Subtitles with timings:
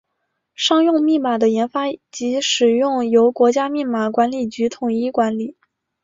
[0.55, 5.55] 商用密码的研发及使用由国家密码管理局统一管理。